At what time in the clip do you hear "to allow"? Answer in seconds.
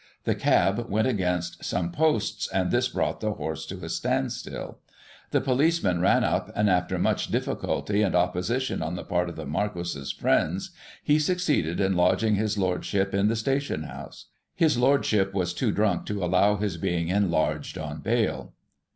16.07-16.55